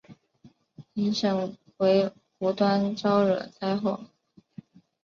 [0.93, 4.07] 引申为无端招惹灾祸。